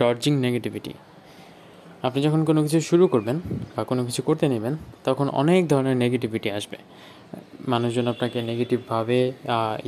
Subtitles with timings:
[0.00, 0.92] ডর্জিং negativity
[2.02, 3.36] আপনি যখন কোনো কিছু শুরু করবেন
[3.74, 4.74] বা কোনো কিছু করতে নেবেন,
[5.04, 6.78] তখন অনেক ধরনের নেগেটিভিটি আসবে।
[7.68, 9.18] মানুষজন আপনাকে নেগেটিভভাবে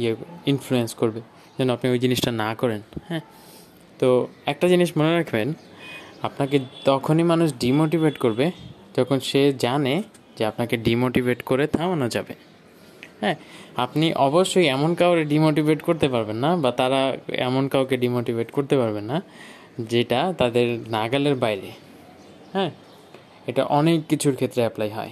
[0.00, 0.12] ইয়ে
[0.46, 1.20] ইনফ্লুয়েন্স করবে,
[1.56, 3.22] যেন আপনি ওই জিনিসটা না করেন হ্যাঁ?
[4.00, 4.08] তো
[4.46, 5.48] একটা জিনিস মনে রাখবেন,
[6.22, 8.46] আপনাকে তখনই মানুষ ডিমোটিভেট করবে
[8.96, 9.94] যখন সে জানে
[10.36, 12.34] যে আপনাকে ডিমোটিভেট করে থামানো যাবে
[13.20, 13.36] হ্যাঁ?
[13.76, 17.00] আপনি অবশ্যই এমন কাউকে ডিমোটিভেট করতে পারবেন না বা তারা
[17.48, 19.18] এমন কাউকে ডিমোটিভেট করতে পারবেন না
[19.80, 21.70] যেটা তাদের নাগালের বাইরে
[22.52, 22.70] হ্যাঁ?
[23.46, 25.10] এটা অনেক কিছুর ক্ষেত্রে অ্যাপ্লাই হয়।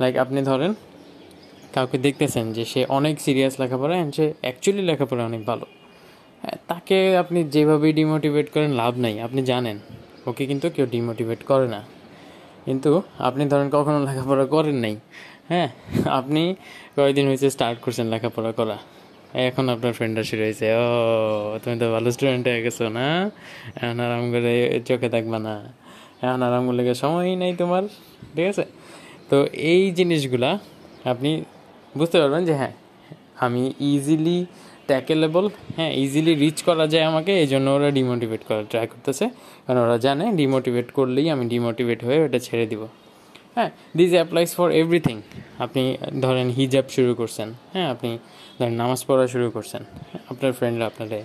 [0.00, 0.74] লাইক আপনি ধরেন,
[1.72, 5.66] কাউকে দেখতেছেন যে সে অনেক সিরিয়াস লেখাপড়া অ্যান্ড সে অ্যাকচুয়ালি লেখাপড়া অনেক ভালো।
[6.42, 9.78] হ্যাঁ তাকে আপনি যেভাবেই ডিমোটিভেট করেন লাভ নাই, আপনি জানেন।
[10.26, 11.82] ওকে কিন্তু কেউ ডিমোটিভেট করে না।
[12.64, 14.96] কিন্তু আপনি ধরেন কখনো লেখাপড়া করেন নাই
[15.48, 15.68] হ্যাঁ?
[16.04, 16.54] আপনি
[16.96, 18.78] কয়েকদিন হয়েছে স্টার্ট করছেন লেখাপড়া করা।
[19.48, 20.86] এখন আপনার ফ্রেন্ডরা শুরু হয়েছে ও,
[21.62, 23.06] তুমি তো ভালো স্টুডেন্ট হয়ে গেছো না?
[23.76, 24.54] এখন আরাম করে
[24.88, 25.54] চোখে থাকবা না।
[26.22, 27.84] এখন আরাম করলে সময়ই নেই তোমার,
[28.34, 28.64] ঠিক আছে?
[29.30, 29.36] তো
[29.72, 30.50] এই জিনিসগুলা
[31.12, 31.30] আপনি
[31.98, 32.74] বুঝতে পারবেন যে হ্যাঁ
[33.44, 34.38] আমি ইজিলি
[34.90, 35.44] ট্যাকেলেবল
[35.76, 39.26] হ্যাঁ ইজিলি রিচ করা যায় আমাকে এই জন্য ওরা ডিমোটিভেট করার ট্রাই করতেছে।
[39.64, 42.82] কারণ ওরা জানে ডিমোটিভেট করলেই আমি ডিমোটিভেট হয়ে ওটা ছেড়ে দিব।
[43.56, 45.16] হ্যাঁ দিস অ্যাপ্লাইস ফর এভরিথিং
[45.58, 45.82] আপনি
[46.20, 48.10] ধরেন হিজাব শুরু করছেন হ্যাঁ আপনি
[48.58, 49.82] ধরেন নামাজ পড়া শুরু করছেন,
[50.30, 51.18] আপনার ফ্রেন্ডরা আপনারে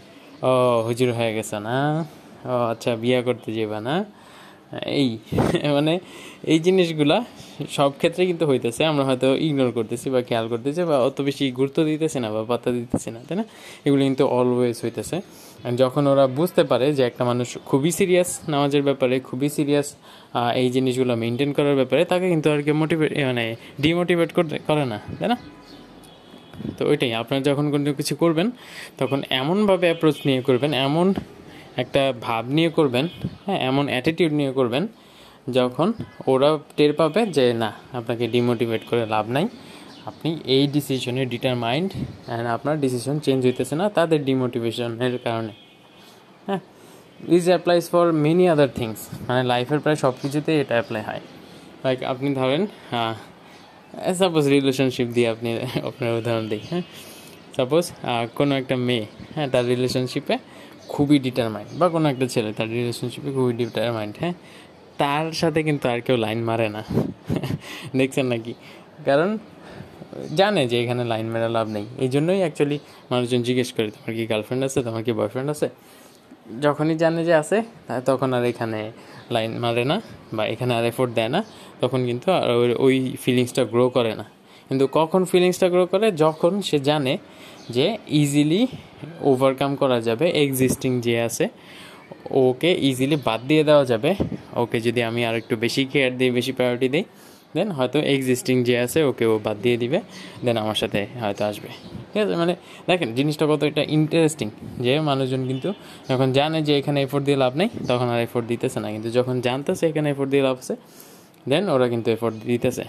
[0.50, 0.52] ও,
[0.88, 2.06] হুজুর হয়ে গেছে না
[2.46, 3.96] ও আচ্ছা বিয়া করতে যাবা না?
[4.86, 5.10] এই
[5.78, 6.00] মানে
[6.44, 7.18] এই জিনিসগুলা
[7.78, 11.84] সব ক্ষেত্রে কিন্তু হইতেছে, আমরা হয়তো ইগনোর করতেছি বা খেয়াল করতেছি বা অত বেশি গুরুত্ব
[11.84, 13.44] দিতেছি না বা পাত্তা দিতেছি না, তাই না?
[13.86, 15.22] এগুলো কিন্তু অলওয়েজ হইতেছে।
[15.82, 19.88] যখন ওরা বুঝতে পারে যে একটা মানুষ খুবই সিরিয়াস নামাজের ব্যাপারে, খুবই সিরিয়াস
[20.62, 23.46] এই জিনিসগুলো মেনটেন করার ব্যাপারে, তাকে কিন্তু আর কি মোটিভেট মানে
[23.84, 25.38] ডিমোটিভেট করতে, করে না, তাই না?
[26.78, 28.48] তো ওইটাই, আপনারা যখন কোনো কিছু করবেন,
[29.00, 31.08] তখন এমনভাবে অ্যাপ্রোচ নিয়ে করবেন, এমন
[31.82, 33.06] একটা ভাব নিয়ে করবেন
[33.46, 34.84] হ্যাঁ এমন অ্যাটিটিউড নিয়ে করবেন,
[35.58, 35.88] যখন
[36.32, 39.46] ওরা টের পাবে যে না, আপনাকে ডিমোটিভেট করে লাভ নাই।
[40.10, 41.90] আপনি এই ডিসিশনে ডিটারমাইন্ড
[42.28, 45.54] অ্যান্ড আপনার ডিসিশন চেঞ্জ হইতেছে না, তাদের ডিমোটিভেশনের কারণে।
[46.48, 46.62] হ্যাঁ?
[47.38, 51.22] Is applies for many other things মানে লাইফের প্রায় সব কিছুতেই এটা অ্যাপ্লাই হয়।
[51.84, 52.62] লাইক আপনি ধরেন
[52.92, 53.14] হ্যাঁ
[54.22, 55.50] সাপোজ রিলেশনশিপ দিয়ে আপনি,
[55.90, 56.84] আপনার উদাহরণ দিই হ্যাঁ?
[57.58, 57.86] সাপোজ
[58.38, 59.06] কোনো একটা মেয়ে
[59.36, 60.36] হ্যাঁ তার রিলেশনশিপে
[60.94, 64.36] খুবই ডিটারমাইন্ড বা কোনো একটা ছেলে, তার রিলেশনশিপে খুবই ডিটারমাইন্ড হ্যাঁ?
[65.02, 66.82] তার সাথে কিন্তু আর কেউ লাইন মারে না।
[68.00, 68.54] দেখছেন নাকি?
[69.08, 69.30] কারণ
[70.40, 72.78] জানে যে এখানে লাইন মেরা লাভ নেই। এই জন্যই অ্যাকচুয়ালি
[73.12, 74.80] মানুষজন জিজ্ঞেস করে, তোমার কি গার্লফ্রেন্ড আছে?
[74.88, 75.68] তোমার কি বয়ফ্রেন্ড আছে?
[76.66, 77.58] যখনই জানে যে আছে
[78.10, 78.80] তখন আর এখানে
[79.36, 79.98] লাইন মারে না
[80.36, 81.42] বা এখানে আর এফোর্ট দেয় না।
[81.82, 82.50] তখন কিন্তু আর
[82.86, 84.26] ওই ফিলিংসটা গ্রো করে না।
[84.70, 86.08] কিন্তু কখন ফিলিংসটা গ্রো করে?
[86.24, 87.14] যখন সে জানে
[87.76, 87.88] যে
[88.22, 88.62] ইজিলি
[89.30, 91.46] ওভারকাম করা যাবে এক্সিস্টিং যে আছে,
[92.44, 94.12] ওকে ইজিলি বাদ দিয়ে দেওয়া যাবে।
[94.64, 97.06] ওকে যদি আমি আর একটু বেশি কেয়ার দিই, বেশি প্রায়োরিটি দিই
[97.56, 100.00] দেন হয়তো এক্সিস্টিং যে আছে, ওকে ও বাদ দিয়ে দিবে,
[100.46, 101.70] দেন আমার সাথে হয়তো আসবে।
[102.12, 102.36] ঠিক আছে?
[102.42, 102.54] মানে
[102.88, 104.48] দেখেন, জিনিসটা কত এটা ইন্টারেস্টিং
[104.86, 105.70] যে মানুষজন কিন্তু
[106.10, 109.36] যখন জানে যে এখানে এফোর্ট দিয়ে লাভ নেই, তখন আর এফোর্ট দিতেছে না। কিন্তু যখন
[109.48, 110.74] জানতেছে এখানে এফোর্ট দিয়ে লাভ আছে,
[111.52, 112.84] দেন ওরা কিন্তু এফোর্ট দিতেছে।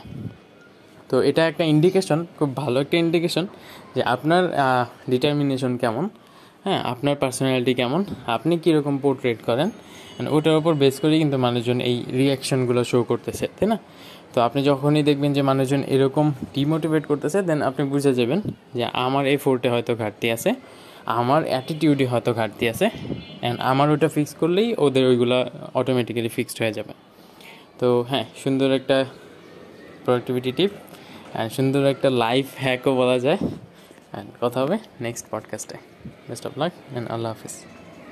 [1.10, 3.44] তো এটা একটা ইন্ডিকেশন খুব ভালো একটা ইন্ডিকেশন
[3.94, 4.42] যে আপনার
[5.12, 6.04] ডিটারমিনেশন কেমন?
[6.64, 8.00] হ্যাঁ আপনার পার্সোনালিটি কেমন?
[8.36, 9.68] আপনি কীরকম পোর্ট্রেট করেন?
[10.36, 13.76] ওটার উপর বেস করেই কিন্তু মানুষজন এই রিয়াকশনগুলো শো করতেছে, তাই না?
[14.32, 18.40] তো আপনি যখনই দেখবেন যে মানুষজন এরকম ডিমোটিভেট করতেছে দেন আপনি বুঝে যাবেন
[18.76, 20.50] যে আমার এই ফোর্টে হয়তো ঘাটতি আছে,
[21.20, 22.86] আমার অ্যাটিটিউডে হয়তো ঘাটতি আছে
[23.42, 25.36] অ্যান্ড আমার ওটা ফিক্স করলেই ওদের ওইগুলো
[25.80, 26.92] অটোমেটিক্যালি ফিক্সড হয়ে যাবে।
[27.80, 28.96] তো হ্যাঁ সুন্দর একটা
[30.04, 30.70] প্রোডাক্টিভিটি টিপ
[31.34, 33.40] অ্যান্ড সুন্দর একটা লাইফ হ্যাকও বলা যায়।
[34.11, 35.77] অ্যান্ড কথা হবে নেক্সট পডকাস্টে
[36.29, 37.55] বেস্ট অফ লাক অ্যান্ড আল্লাহ হাফিজ